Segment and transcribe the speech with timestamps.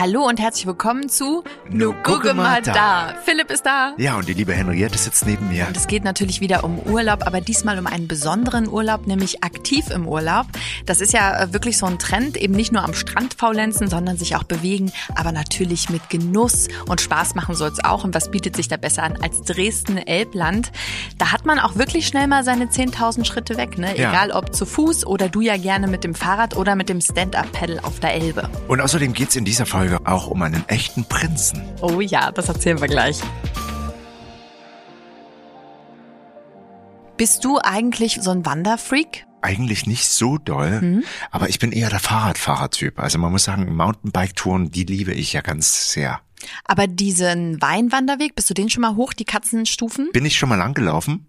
[0.00, 3.12] Hallo und herzlich willkommen zu Nu gucke mal da.
[3.22, 3.92] Philipp ist da.
[3.98, 5.66] Ja, und die liebe Henriette sitzt neben mir.
[5.66, 9.90] Und es geht natürlich wieder um Urlaub, aber diesmal um einen besonderen Urlaub, nämlich aktiv
[9.90, 10.46] im Urlaub.
[10.86, 14.16] Das ist ja äh, wirklich so ein Trend, eben nicht nur am Strand faulenzen, sondern
[14.16, 18.02] sich auch bewegen, aber natürlich mit Genuss und Spaß machen soll es auch.
[18.02, 20.72] Und was bietet sich da besser an als Dresden-Elbland?
[21.18, 23.94] Da hat man auch wirklich schnell mal seine 10.000 Schritte weg, ne?
[23.98, 24.08] Ja.
[24.08, 27.80] Egal ob zu Fuß oder du ja gerne mit dem Fahrrad oder mit dem Stand-Up-Pedal
[27.80, 28.48] auf der Elbe.
[28.66, 31.62] Und außerdem geht's in dieser Folge auch um einen echten Prinzen.
[31.80, 33.20] Oh ja, das erzählen wir gleich.
[37.16, 39.26] Bist du eigentlich so ein Wanderfreak?
[39.42, 41.04] Eigentlich nicht so doll, Mhm.
[41.30, 42.98] aber ich bin eher der Fahrradfahrertyp.
[42.98, 46.20] Also man muss sagen, Mountainbike-Touren, die liebe ich ja ganz sehr.
[46.64, 50.10] Aber diesen Weinwanderweg, bist du den schon mal hoch, die Katzenstufen?
[50.12, 51.26] Bin ich schon mal lang gelaufen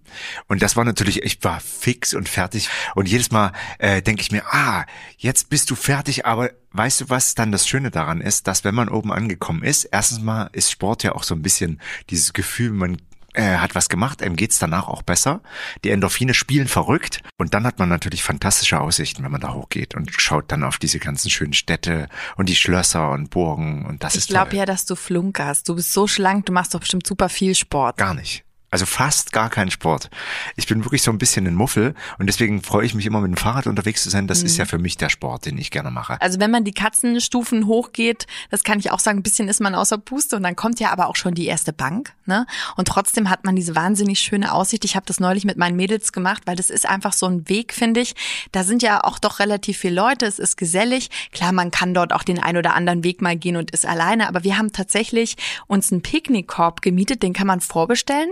[0.48, 2.70] und das war natürlich, ich war fix und fertig.
[2.96, 4.86] Und jedes Mal äh, denke ich mir, ah,
[5.18, 8.76] jetzt bist du fertig, aber weißt du, was dann das Schöne daran ist, dass wenn
[8.76, 12.72] man oben angekommen ist, erstens mal ist Sport ja auch so ein bisschen dieses Gefühl,
[12.72, 12.98] man
[13.34, 15.42] äh, hat was gemacht, einem geht's danach auch besser.
[15.84, 19.96] Die Endorphine spielen verrückt und dann hat man natürlich fantastische Aussichten, wenn man da hochgeht
[19.96, 22.08] und schaut dann auf diese ganzen schönen Städte
[22.38, 24.60] und die Schlösser und Burgen und das Ich ist glaube toll.
[24.60, 25.68] ja, dass du flunkerst.
[25.70, 27.98] Du bist so schlank, du machst doch bestimmt super viel Sport.
[27.98, 28.44] Gar nicht.
[28.72, 30.10] Also fast gar kein Sport.
[30.56, 33.30] Ich bin wirklich so ein bisschen ein Muffel und deswegen freue ich mich immer mit
[33.30, 34.28] dem Fahrrad unterwegs zu sein.
[34.28, 34.46] Das Mhm.
[34.46, 36.20] ist ja für mich der Sport, den ich gerne mache.
[36.22, 39.76] Also wenn man die Katzenstufen hochgeht, das kann ich auch sagen, ein bisschen ist man
[39.76, 42.46] außer Puste und dann kommt ja aber auch schon die erste Bank, ne?
[42.78, 44.86] Und trotzdem hat man diese wahnsinnig schöne Aussicht.
[44.86, 47.74] Ich habe das neulich mit meinen Mädels gemacht, weil das ist einfach so ein Weg,
[47.74, 48.16] finde ich.
[48.54, 51.10] Da sind ja auch doch relativ viele Leute, es ist gesellig.
[51.34, 54.30] Klar, man kann dort auch den ein oder anderen Weg mal gehen und ist alleine,
[54.30, 55.36] aber wir haben tatsächlich
[55.68, 58.32] uns einen Picknickkorb gemietet, den kann man vorbestellen.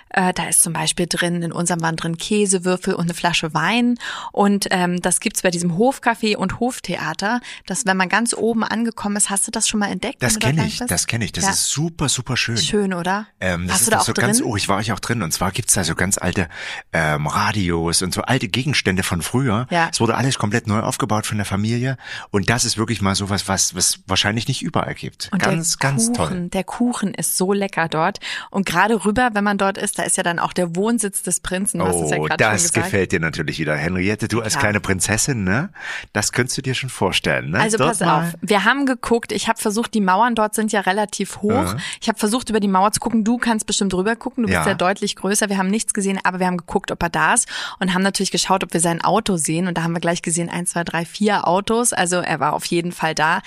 [0.13, 3.97] Äh, da ist zum Beispiel drin, in unserem waren drin Käsewürfel und eine Flasche Wein.
[4.31, 7.39] Und ähm, das gibt's bei diesem Hofcafé und Hoftheater.
[7.65, 10.21] Das, wenn man ganz oben angekommen ist, hast du das schon mal entdeckt?
[10.21, 11.31] Das kenne ich, das kenne ich.
[11.31, 11.49] Das Ja.
[11.51, 12.57] ist super, super schön.
[12.57, 13.27] Schön, oder?
[13.39, 14.25] Ähm, das hast ist du da doch auch so drin?
[14.27, 15.21] ganz, oh, ich war ich auch drin.
[15.21, 16.49] Und zwar gibt's da so ganz alte
[16.93, 19.67] ähm, Radios und so alte Gegenstände von früher.
[19.69, 19.89] Ja.
[19.91, 21.97] Es wurde alles komplett neu aufgebaut von der Familie.
[22.31, 25.29] Und das ist wirklich mal sowas, was, was wahrscheinlich nicht überall gibt.
[25.31, 26.49] Und ganz, ganz Kuchen, toll.
[26.53, 28.19] Der Kuchen ist so lecker dort.
[28.49, 31.39] Und gerade rüber, wenn man dort ist, da ist ja dann auch der Wohnsitz des
[31.39, 31.79] Prinzen.
[31.79, 33.75] Ja Oh, schon das gefällt dir natürlich wieder.
[33.75, 34.63] Henriette, du als Klar.
[34.63, 35.69] kleine Prinzessin, ne?
[36.13, 37.59] Das könntest du dir schon vorstellen, ne?
[37.59, 40.71] Also Dort pass mal- auf, wir haben geguckt, ich habe versucht, die Mauern dort sind
[40.71, 41.51] ja relativ hoch.
[41.51, 41.77] Ja.
[42.01, 43.23] Ich habe versucht, über die Mauer zu gucken.
[43.23, 44.67] Du kannst bestimmt drüber gucken, du bist Ja.
[44.67, 45.49] ja deutlich größer.
[45.49, 47.47] Wir haben nichts gesehen, aber wir haben geguckt, ob er da ist
[47.79, 49.67] und haben natürlich geschaut, ob wir sein Auto sehen.
[49.67, 51.93] Und da haben wir gleich gesehen, eins, zwei, drei, vier Autos.
[51.93, 53.41] Also er war auf jeden Fall da.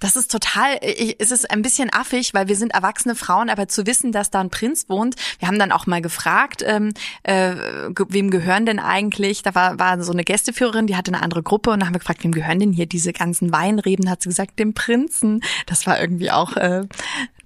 [0.00, 3.68] Das ist total, ich, es ist ein bisschen affig, weil wir sind erwachsene Frauen, aber
[3.68, 7.54] zu wissen, dass da ein Prinz wohnt, wir haben dann auch mal gefragt, ähm, äh,
[8.08, 9.42] wem gehören denn eigentlich?
[9.42, 12.00] Da war, war so eine Gästeführerin, die hatte eine andere Gruppe und da haben wir
[12.00, 14.10] gefragt, wem gehören denn hier diese ganzen Weinreben?
[14.10, 15.42] Hat sie gesagt, dem Prinzen.
[15.66, 16.82] Das war irgendwie auch äh,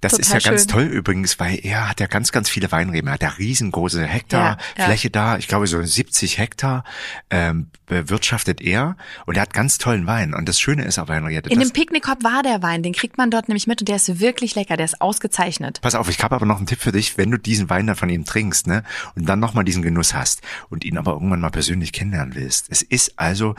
[0.04, 0.69] Das ist total ja ganz schön.
[0.69, 3.09] toll übrigens, weil er hat ja ganz, ganz viele Weinreben.
[3.09, 5.09] Er hat ja riesengroße Hektar Ja, ja.
[5.10, 5.38] Da.
[5.38, 6.84] Ich glaube, so 70 Hektar
[7.31, 8.97] ähm, bewirtschaftet er.
[9.26, 10.34] Und er hat ganz tollen Wein.
[10.34, 13.31] Und das Schöne ist aber, Henriette, In dem Picknickkorb war der Wein, den kriegt man
[13.31, 15.81] dort nämlich mit und der ist wirklich lecker, der ist ausgezeichnet.
[15.81, 17.97] Pass auf, ich habe aber noch einen Tipp für dich, wenn du diesen Wein dann
[17.97, 18.84] von ihm trinkst, ne,
[19.15, 22.66] und dann nochmal diesen Genuss hast und ihn aber irgendwann mal persönlich kennenlernen willst.
[22.71, 23.54] Es ist also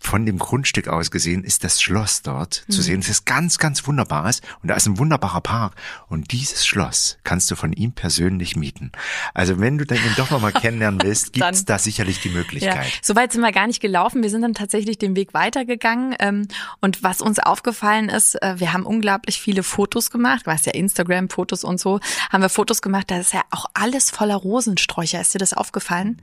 [0.00, 2.72] von dem Grundstück aus gesehen ist das Schloss dort Mhm.
[2.72, 3.00] zu sehen.
[3.00, 5.74] Es ist ganz, ganz wunderbares und da ist ein wunderbarer Park
[6.08, 8.92] und dieses Schloss kannst du von ihm persönlich mieten.
[9.34, 12.34] Also wenn du dann ihn doch nochmal kennenlernen willst, Dann- gibt's da sicherlich die Ja,
[12.34, 12.86] Möglichkeit.
[13.02, 14.22] so weit sind wir gar nicht gelaufen.
[14.22, 16.14] Wir sind dann tatsächlich den Weg weitergegangen.
[16.20, 16.46] Ähm,
[16.80, 20.42] und was uns aufgefallen ist, äh, wir haben unglaublich viele Fotos gemacht.
[20.46, 21.98] Du weißt ja, Instagram, Fotos und so.
[22.30, 23.10] Haben wir Fotos gemacht.
[23.10, 25.20] Da ist ja auch alles voller Rosensträucher.
[25.20, 26.22] Ist dir das aufgefallen?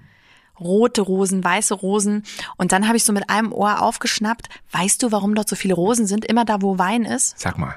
[0.60, 2.24] Rote Rosen, weiße Rosen.
[2.58, 4.50] Und dann habe ich so mit einem Ohr aufgeschnappt.
[4.72, 6.26] Weißt du, warum dort so viele Rosen sind?
[6.26, 7.40] Immer da, wo Wein ist?
[7.40, 7.76] Sag mal.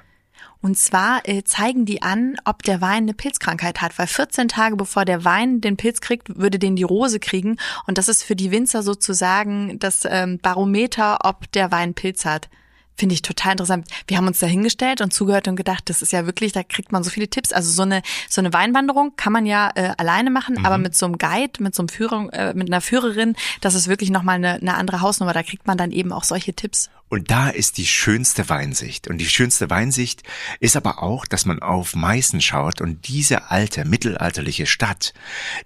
[0.60, 4.76] Und zwar äh, zeigen die an, ob der Wein eine Pilzkrankheit hat, weil 14 Tage
[4.76, 7.58] bevor der Wein den Pilz kriegt, würde den die Rose kriegen.
[7.86, 12.48] Und das ist für die Winzer sozusagen das ähm, Barometer, ob der Wein Pilz hat.
[12.98, 13.86] Finde ich total interessant.
[14.08, 16.90] Wir haben uns da hingestellt und zugehört und gedacht, das ist ja wirklich, da kriegt
[16.90, 17.52] man so viele Tipps.
[17.52, 21.06] Also so eine so eine Weinwanderung kann man ja äh, alleine machen, aber mit so
[21.06, 24.54] einem Guide, mit so einem Führer, äh, mit einer Führerin, das ist wirklich nochmal eine,
[24.54, 25.32] eine andere Hausnummer.
[25.32, 26.90] Da kriegt man dann eben auch solche Tipps.
[27.08, 29.08] Und da ist die schönste Weinsicht.
[29.08, 30.22] Und die schönste Weinsicht
[30.60, 35.14] ist aber auch, dass man auf Meißen schaut und diese alte, mittelalterliche Stadt,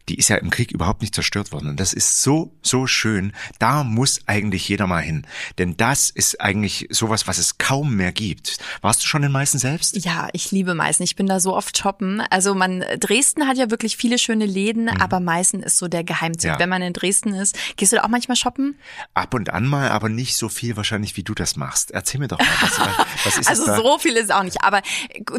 [0.08, 1.68] die ist ja im Krieg überhaupt nicht zerstört worden.
[1.68, 3.32] Und das ist so, so schön.
[3.58, 5.26] Da muss eigentlich jeder mal hin.
[5.58, 8.58] Denn das ist eigentlich sowas, was es kaum mehr gibt.
[8.80, 10.04] Warst du schon in Meißen selbst?
[10.04, 11.02] Ja, ich liebe Meißen.
[11.02, 12.20] Ich bin da so oft shoppen.
[12.30, 16.44] Also man, Dresden hat ja wirklich viele schöne Läden, aber Meißen ist so der Geheimtipp.
[16.44, 16.58] Ja.
[16.58, 18.78] Wenn man in Dresden ist, gehst du da auch manchmal shoppen?
[19.14, 21.90] Ab und an mal, aber nicht so viel wahrscheinlich wie du du das machst.
[21.90, 22.79] Erzähl mir doch mal, was,
[23.25, 23.76] was ist Also da?
[23.76, 24.62] so viel ist auch nicht.
[24.62, 24.82] Aber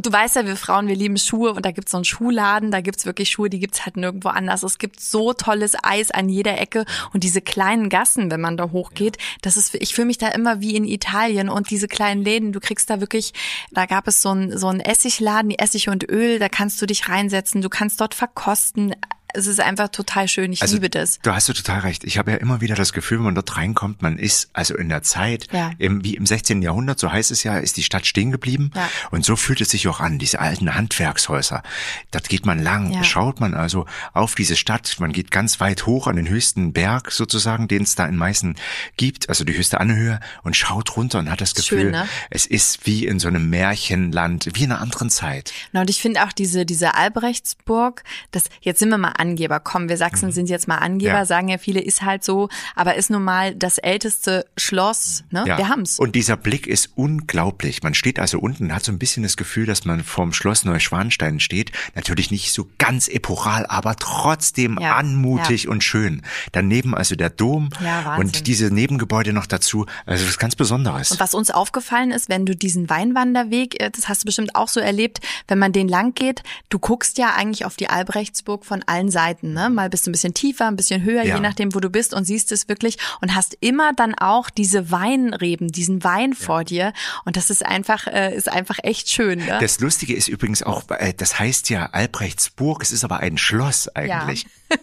[0.02, 2.82] du weißt ja, wir Frauen, wir lieben Schuhe und da gibt's so einen Schuhladen, da
[2.82, 4.64] gibt's wirklich Schuhe, die gibt's halt nirgendwo anders.
[4.64, 8.72] Es gibt so tolles Eis an jeder Ecke und diese kleinen Gassen, wenn man da
[8.72, 12.52] hochgeht, das ist, ich fühle mich da immer wie in Italien und diese kleinen Läden,
[12.52, 13.34] du kriegst da wirklich,
[13.72, 16.86] da gab es so einen so einen Essigladen, die Essig und Öl, da kannst du
[16.86, 18.96] dich reinsetzen, du kannst dort verkosten
[19.34, 20.54] es ist einfach total schön.
[20.54, 21.20] Ich also, liebe das.
[21.20, 22.04] Du hast du total recht.
[22.04, 24.90] Ich habe ja immer wieder das Gefühl, wenn man dort reinkommt, man ist also in
[24.90, 25.72] der Zeit, ja.
[25.80, 26.62] im, wie im 16.
[26.62, 28.72] Jahrhundert, so heißt es ja, ist die Stadt stehen geblieben.
[28.76, 28.90] Ja.
[29.12, 31.64] Und so fühlt es sich auch an, diese alten Handwerkshäuser.
[32.12, 33.04] Dort geht man lang, ja.
[33.04, 34.96] schaut man also auf diese Stadt.
[35.00, 38.56] Man geht ganz weit hoch an den höchsten Berg sozusagen, den es da in Meißen
[38.98, 42.08] gibt, also die höchste Anhöhe und schaut runter und hat das Gefühl, Schön, ne?
[42.30, 45.54] es ist wie in so einem Märchenland, wie in einer anderen Zeit.
[45.72, 49.88] Na, und ich finde auch diese, diese Albrechtsburg, das, jetzt sind wir mal Angeber, komm,
[49.88, 51.26] wir Sachsen sind jetzt mal Angeber, ja.
[51.26, 55.46] sagen ja viele, ist halt so, aber ist nun mal das älteste Schloss, ne?
[55.48, 55.58] Ja.
[55.58, 55.98] Wir haben's.
[55.98, 57.84] Und dieser Blick ist unglaublich.
[57.84, 61.40] Man steht also unten, hat so ein bisschen das Gefühl, dass man vorm Schloss Neuschwanstein
[61.40, 61.72] steht.
[61.96, 64.96] Natürlich nicht so ganz epochal, aber trotzdem Ja.
[64.98, 66.22] anmutig und schön.
[66.52, 67.70] Daneben also der Dom
[68.18, 69.86] und diese Nebengebäude noch dazu.
[70.06, 71.12] Also was ganz Besonderes.
[71.12, 74.68] Und was uns aufgefallen ist, wenn du diesen Weinwanderweg, äh, das hast du bestimmt auch
[74.68, 78.84] so erlebt, wenn man den lang geht, du guckst ja eigentlich auf die Albrechtsburg von
[78.84, 79.70] allen Seiten, ne?
[79.70, 81.36] Mal bist du ein bisschen tiefer, ein bisschen höher, Ja.
[81.36, 84.92] je nachdem, wo du bist und siehst es wirklich und hast immer dann auch diese
[84.92, 86.92] Weinreben, diesen Wein vor dir
[87.24, 89.60] und das ist einfach, äh, ist einfach echt schön, ne?
[89.62, 93.88] Das Lustige ist übrigens auch, äh, das heißt ja Albrechtsburg, es ist aber ein Schloss
[93.88, 94.46] eigentlich.
[94.70, 94.78] N-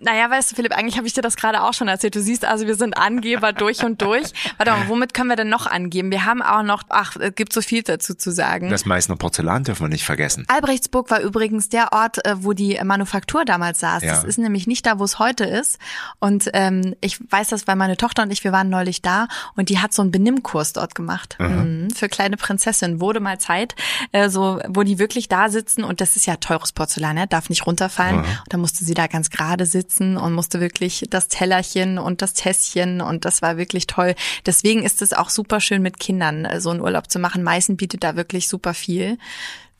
[0.00, 2.14] Naja, weißt du, Philipp, eigentlich habe ich dir das gerade auch schon erzählt.
[2.14, 4.32] Du siehst also, wir sind Angeber durch und durch.
[4.58, 6.10] Warte mal, womit können wir denn noch angeben?
[6.10, 8.70] Wir haben auch noch, ach, es gibt so viel dazu zu sagen.
[8.70, 10.44] Das Meißner Porzellan dürfen wir nicht vergessen.
[10.48, 14.02] Albrechtsburg war übrigens der Ort, äh, wo die Manufaktur damals saß.
[14.02, 14.14] Ja.
[14.14, 15.78] Das ist nämlich nicht da, wo es heute ist.
[16.18, 19.68] Und ähm, ich weiß das, weil meine Tochter und ich, wir waren neulich da und
[19.68, 21.36] die hat so einen Benimmkurs dort gemacht.
[21.38, 21.88] Mhm.
[21.94, 23.00] Für kleine Prinzessin.
[23.00, 23.74] Wurde mal Zeit,
[24.12, 27.26] äh, so, wo die wirklich da sitzen und das ist ja teures Porzellan, ne?
[27.26, 28.20] darf nicht runterfallen.
[28.20, 32.32] Und da musste sie da ganz gerade sitzen und musste wirklich das Tellerchen und das
[32.32, 34.14] Tässchen und das war wirklich toll.
[34.46, 37.42] Deswegen ist es auch super schön mit Kindern äh, so einen Urlaub zu machen.
[37.42, 39.18] Meißen bietet da wirklich super viel.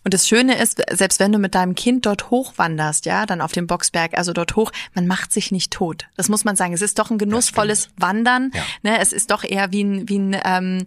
[0.02, 3.52] Und das Schöne ist, selbst wenn du mit deinem Kind dort hochwanderst, ja, dann auf
[3.52, 6.06] dem Boxberg, also dort hoch, man macht sich nicht tot.
[6.16, 6.72] Das muss man sagen.
[6.72, 8.50] Es ist doch ein genussvolles Wandern.
[8.54, 8.62] Ja.
[8.82, 8.98] Ne?
[8.98, 10.86] Es ist doch eher wie ein, wie ein ähm,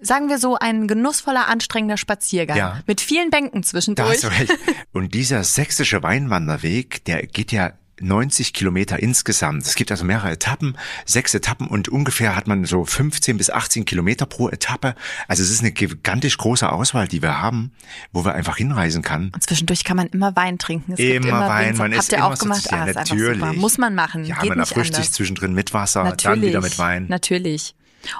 [0.00, 2.56] sagen wir so, ein genussvoller, anstrengender Spaziergang.
[2.56, 2.80] Ja.
[2.86, 4.08] Mit vielen Bänken Da zwischendurch.
[4.08, 4.52] hast du recht.
[4.92, 9.66] Und dieser sächsische Weinwanderweg, der geht ja 90 Kilometer insgesamt.
[9.66, 13.84] Es gibt also mehrere Etappen, sechs Etappen und ungefähr hat man so 15 bis 18
[13.84, 14.94] Kilometer pro Etappe.
[15.28, 17.72] Also es ist eine gigantisch große Auswahl, die wir haben,
[18.12, 19.30] wo wir einfach hinreisen kann.
[19.34, 20.92] Und zwischendurch kann man immer Wein trinken.
[20.92, 22.72] Es gibt Immer Wein, man Habt ist ihr immer auch gemacht?
[22.72, 23.56] Ah, natürlich.
[23.56, 24.24] Muss man machen.
[24.24, 26.40] Ja, Geht man erfrischt sich zwischendrin mit Wasser, Natürlich.
[26.40, 27.06] dann wieder mit Wein.
[27.08, 27.74] Natürlich.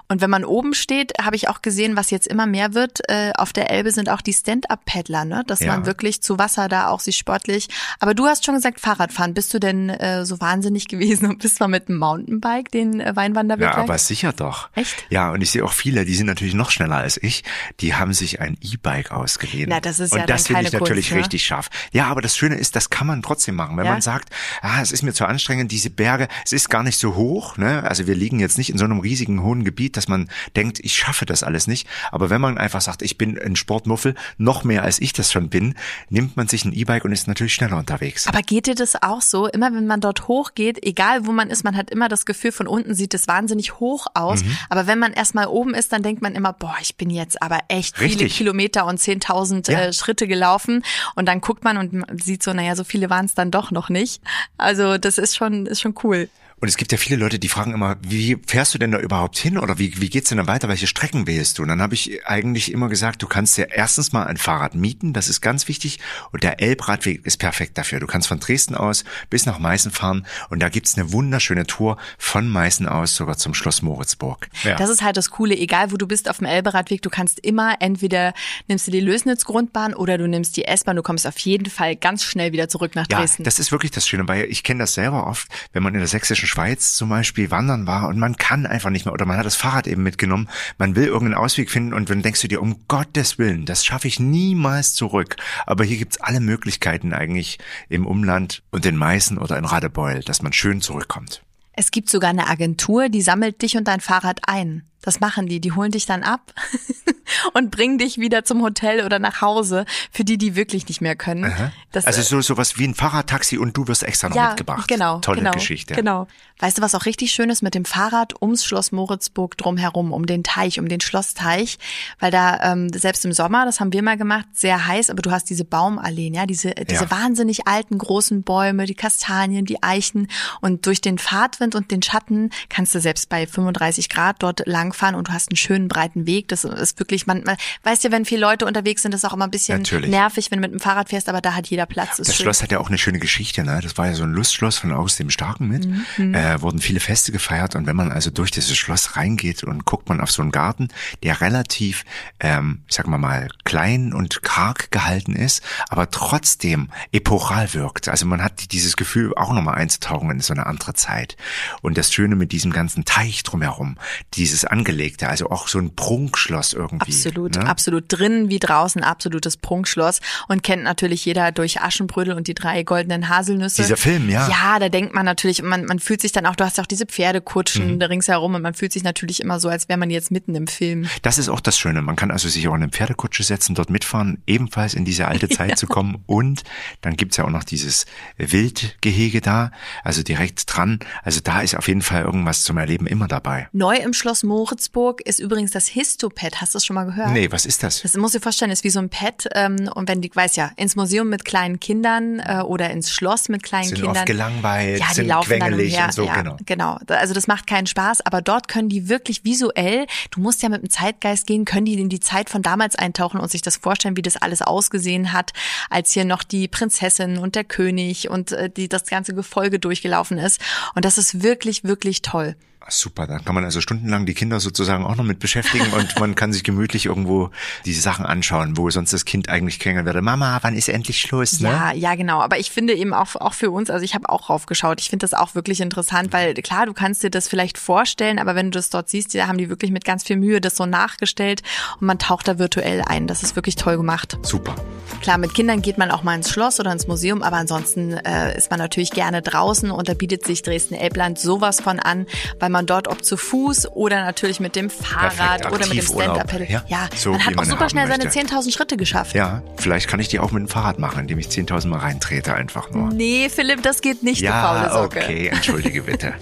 [0.08, 3.32] Und wenn man oben steht, habe ich auch gesehen, was jetzt immer mehr wird, äh,
[3.36, 5.42] auf der Elbe sind auch die Stand-Up-Paddler, ne?
[5.46, 5.72] dass Ja.
[5.72, 7.68] man wirklich zu Wasser da auch sich sportlich.
[7.98, 9.34] Aber du hast schon gesagt, Fahrradfahren.
[9.34, 13.14] Bist du denn äh, so wahnsinnig gewesen und bist mal mit dem Mountainbike den äh,
[13.16, 14.68] Weinwanderweg Ja, aber sicher doch.
[14.74, 15.04] Echt?
[15.10, 17.44] Ja, und ich sehe auch viele, die sind natürlich noch schneller als ich,
[17.80, 19.68] die haben sich ein E-Bike ausgeliehen.
[19.70, 21.18] Na, das ist und ja das finde ich natürlich Kunst, ne?
[21.20, 21.68] richtig scharf.
[21.92, 23.76] Ja, aber das Schöne ist, das kann man trotzdem machen.
[23.76, 23.92] Wenn Ja?
[23.92, 24.30] man sagt,
[24.62, 27.82] ah, es ist mir zu anstrengend, diese Berge, es ist gar nicht so hoch, ne?
[27.84, 30.96] Also wir liegen jetzt nicht in so einem riesigen hohen Gebiet, dass man denkt, ich
[30.96, 31.86] schaffe das alles nicht.
[32.10, 35.48] Aber wenn man einfach sagt, ich bin ein Sportmuffel, noch mehr als ich das schon
[35.48, 35.74] bin,
[36.08, 38.26] nimmt man sich ein E-Bike und ist natürlich schneller unterwegs.
[38.26, 39.46] Aber geht dir das auch so?
[39.46, 42.66] Immer wenn man dort hochgeht, egal wo man ist, man hat immer das Gefühl, von
[42.66, 44.42] unten sieht es wahnsinnig hoch aus.
[44.42, 44.56] Mhm.
[44.68, 47.60] Aber wenn man erstmal oben ist, dann denkt man immer, boah, ich bin jetzt aber
[47.68, 48.36] echt viele Richtig.
[48.36, 49.80] Kilometer und 10.000 Ja.
[49.80, 50.82] äh, Schritte gelaufen.
[51.14, 53.88] Und dann guckt man und sieht so, naja, so viele waren es dann doch noch
[53.88, 54.20] nicht.
[54.58, 56.28] Also das ist schon, ist schon cool.
[56.60, 59.38] Und es gibt ja viele Leute, die fragen immer, wie fährst du denn da überhaupt
[59.38, 60.68] hin oder wie, wie geht's denn da weiter?
[60.68, 61.62] Welche Strecken wählst du?
[61.62, 65.12] Und dann habe ich eigentlich immer gesagt, du kannst ja erstens mal ein Fahrrad mieten,
[65.12, 65.98] das ist ganz wichtig.
[66.32, 67.98] Und der Elbradweg ist perfekt dafür.
[68.00, 71.96] Du kannst von Dresden aus bis nach Meißen fahren und da gibt's eine wunderschöne Tour
[72.18, 74.48] von Meißen aus sogar zum Schloss Moritzburg.
[74.62, 74.76] Ja.
[74.76, 77.76] Das ist halt das Coole, egal wo du bist auf dem Elberadweg, du kannst immer
[77.80, 78.34] entweder
[78.68, 82.22] nimmst du die Lösnitz-Grundbahn oder du nimmst die S-Bahn, du kommst auf jeden Fall ganz
[82.24, 83.44] schnell wieder zurück nach Ja, Dresden.
[83.44, 86.08] das ist wirklich das Schöne, weil ich kenne das selber oft, wenn man in der
[86.08, 89.46] sächsischen Schweiz zum Beispiel wandern war und man kann einfach nicht mehr oder man hat
[89.46, 92.84] das Fahrrad eben mitgenommen, man will irgendeinen Ausweg finden und dann denkst du dir, um
[92.88, 95.36] Gottes Willen, das schaffe ich niemals zurück.
[95.66, 100.42] Aber hier gibt's alle Möglichkeiten eigentlich im Umland und in Meißen oder in Radebeul, dass
[100.42, 101.42] man schön zurückkommt.
[101.72, 104.89] Es gibt sogar eine Agentur, die sammelt dich und dein Fahrrad ein.
[105.02, 105.60] Das machen die.
[105.60, 106.52] Die holen dich dann ab
[107.54, 111.16] und bringen dich wieder zum Hotel oder nach Hause für die, die wirklich nicht mehr
[111.16, 111.72] können.
[111.92, 114.88] Das, also so sowas wie ein Fahrradtaxi und du wirst extra noch ja, mitgebracht.
[114.88, 115.18] Genau.
[115.20, 115.94] Tolle genau, Geschichte.
[115.94, 116.26] Genau.
[116.58, 120.26] Weißt du, was auch richtig schön ist mit dem Fahrrad ums Schloss Moritzburg drumherum, um
[120.26, 121.78] den Teich, um den Schlossteich,
[122.18, 125.30] weil da ähm, selbst im Sommer, das haben wir mal gemacht, sehr heiß, aber du
[125.30, 127.10] hast diese Baumalleen, ja, diese diese Ja.
[127.10, 130.28] wahnsinnig alten großen Bäume, die Kastanien, die Eichen
[130.60, 135.14] und durch den Fahrtwind und den Schatten kannst du selbst bei 35 Grad dort langfahren
[135.14, 136.48] und du hast einen schönen breiten Weg.
[136.48, 139.44] Das ist wirklich, man, man weißt ja, wenn viele Leute unterwegs sind, ist auch immer
[139.44, 140.10] ein bisschen Natürlich.
[140.10, 142.16] nervig, wenn du mit dem Fahrrad fährst, aber da hat jeder Platz.
[142.16, 142.44] Das schön.
[142.44, 143.80] Schloss hat ja auch eine schöne Geschichte, ne?
[143.82, 145.86] Das war ja so ein Lustschloss von aus dem Starken mit.
[146.18, 146.34] Mhm.
[146.34, 150.08] Äh, wurden viele Feste gefeiert und wenn man also durch dieses Schloss reingeht und guckt
[150.08, 150.88] man auf so einen Garten,
[151.22, 152.04] der relativ,
[152.40, 158.08] ähm, ich sag mal klein und karg gehalten ist, aber trotzdem epochal wirkt.
[158.08, 161.36] Also man hat dieses Gefühl, auch nochmal einzutauchen in so eine andere Zeit.
[161.82, 163.96] Und das Schöne mit diesem ganzen Teich drumherum,
[164.34, 167.12] dieses Angelegte, also auch so ein Prunkschloss irgendwie.
[167.12, 167.66] Absolut, ne?
[167.66, 168.04] absolut.
[168.08, 173.28] Drinnen wie draußen absolutes Prunkschloss und kennt natürlich jeder durch Aschenbrödel und die drei goldenen
[173.28, 173.82] Haselnüsse.
[173.82, 174.48] Dieser Film, ja.
[174.48, 176.86] Ja, da denkt man natürlich, man, man fühlt sich dann auch, du hast ja auch
[176.88, 177.98] diese Pferdekutschen Mhm.
[177.98, 180.66] da ringsherum und man fühlt sich natürlich immer so, als wäre man jetzt mitten im
[180.66, 181.06] Film.
[181.22, 182.00] Das ist auch das Schöne.
[182.00, 185.48] Man kann also sich auch in eine Pferdekutsche setzen, dort mitfahren, ebenfalls in diese alte
[185.50, 186.22] Zeit zu kommen.
[186.26, 186.62] Und
[187.02, 188.06] dann gibt's ja auch noch dieses
[188.38, 189.70] Wildgehege da,
[190.04, 191.00] also direkt dran.
[191.22, 193.68] Also da ist auf jeden Fall irgendwas zum Erleben immer dabei.
[193.72, 196.60] Neu im Schloss Moritzburg ist übrigens das Histopad.
[196.60, 197.30] Hast du das schon mal gehört?
[197.32, 198.02] Nee, was ist das?
[198.02, 199.48] Das muss ich vorstellen, ist wie so ein Pad.
[199.54, 203.48] Ähm, und wenn die, weiß ja, ins Museum mit kleinen Kindern äh, oder ins Schloss
[203.48, 204.16] mit kleinen Sind Kindern.
[204.16, 206.04] oft gelangweilt, ja, die sind laufen dann quengelig umher.
[206.04, 206.56] und so, ja, genau.
[206.64, 206.98] Genau.
[207.08, 210.82] Also das macht keinen Spaß, aber dort können die wirklich visuell, du musst ja mit
[210.82, 214.16] dem Zeitgeist gehen, können die in die Zeit von damals eintauchen und sich das vorstellen,
[214.16, 215.52] wie das alles ausgesehen hat,
[215.90, 220.38] als hier noch die Prinzessin und der König und äh, die das ganze Gefolge durchgelaufen
[220.38, 220.60] ist.
[220.94, 222.54] Und das ist wirklich, wirklich toll.
[222.82, 226.18] Ah, Super, da kann man also stundenlang die Kinder sozusagen auch noch mit beschäftigen und
[226.18, 227.50] man kann sich gemütlich irgendwo
[227.84, 230.22] diese Sachen anschauen, wo sonst das Kind eigentlich klingelt würde.
[230.22, 231.60] Mama, wann ist endlich Schluss?
[231.60, 231.68] Ne?
[231.68, 232.40] Ja, ja, genau.
[232.40, 234.98] Aber ich finde eben auch, auch für uns, also ich habe auch raufgeschaut.
[235.00, 238.54] Ich finde das auch wirklich interessant, weil klar, du kannst dir das vielleicht vorstellen, aber
[238.54, 240.86] wenn du das dort siehst, da haben die wirklich mit ganz viel Mühe das so
[240.86, 241.62] nachgestellt
[242.00, 243.26] und man taucht da virtuell ein.
[243.26, 244.38] Das ist wirklich toll gemacht.
[244.40, 244.74] Super.
[245.20, 248.56] Klar, mit Kindern geht man auch mal ins Schloss oder ins Museum, aber ansonsten äh,
[248.56, 252.26] ist man natürlich gerne draußen und da bietet sich Dresden-Elbland sowas von an,
[252.58, 256.06] weil man dort ob zu Fuß oder natürlich mit dem Fahrrad Perfekt, oder mit dem
[256.06, 256.66] Stand-Up-Paddle.
[256.70, 258.40] ja, Ja, so man hat auch super schnell seine möchte.
[258.40, 259.34] 10.000 Schritte geschafft.
[259.34, 262.54] Ja, vielleicht kann ich die auch mit dem Fahrrad machen, indem ich 10.000 Mal reintrete
[262.54, 263.08] einfach nur.
[263.12, 265.18] Nee, Philipp, das geht nicht, du faule Ja, Socke.
[265.20, 266.34] okay, entschuldige bitte.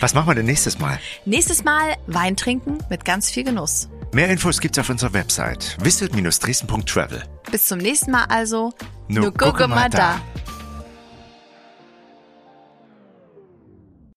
[0.00, 0.98] Was machen wir denn nächstes Mal?
[1.24, 3.88] Nächstes Mal Wein trinken mit ganz viel Genuss.
[4.12, 7.22] Mehr Infos gibt's auf unserer Website visit-dresden.travel.
[7.50, 8.72] Bis zum nächsten Mal also.
[9.08, 10.20] Nur gucke mal da.